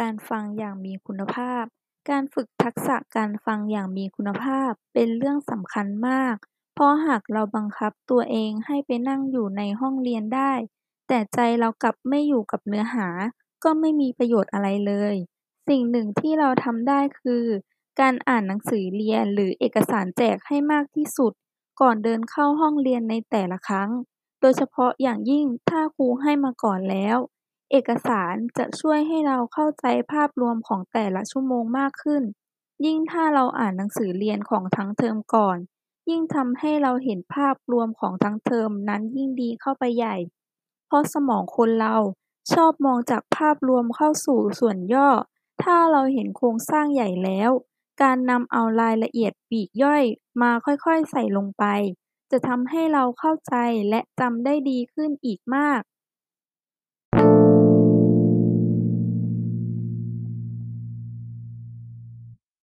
[0.00, 1.64] การฟังอย่างมีคุณภาพ
[2.10, 6.36] การฝึกทักษะการฟังอย่างมีคุณภาพเป็นเรื่องสำคัญมาก
[6.74, 10.52] เพราะหากเราบังคับตัวเองให้ไปนั่งอยู่ในห้องเรียนได้
[11.08, 13.08] แต่ใจเรากลับไม่อยู่กับเนื้อหา
[13.64, 15.14] ก็ไม่มีประโยชน์อะไรเลย
[15.68, 17.44] สิ่งหนึ่งที่เราทำได้คือ
[18.00, 21.32] การอ่านหนังสือเรียนหรือเอกสารแจกให้มากที่สุด
[21.80, 23.90] ก่อนเดินเข้าห้องเรียนในแต่ละครั้ง
[24.40, 27.18] โดยเฉพาะอย่างยิ่งถ้าครูให้มาก่อนแล้ว
[27.72, 32.22] เอกสารจะช่วยให้เราเข้าใจภาพรวมของแต่ละชั่วโมงมากขึ้น
[32.84, 35.58] ยิ่งถ้าเราอ่านหนังสือเรียนของทั้งเทอมก่อน
[36.10, 40.16] ยิ่งทำให้เราเห็นภาพรวมของทั้งเทอมนั้นยิ่งดีเข้าไปใหญ่
[40.86, 41.96] เพราะสมองคนเรา
[42.52, 45.08] ชอบมองจากภาพรวมเข้าสู่ส่วนย่อ
[45.62, 47.50] ถ้าเราเห็นโครงสร้างใหญ่แล้ว
[48.02, 50.04] การนำเอารายละเอียดปีกย่อย
[50.42, 51.64] มาค่อยๆใส่ลงไป
[52.30, 53.54] จะทำให้เราเข้าใจ
[53.90, 55.80] และจำได้ดีขึ้นอีกมาก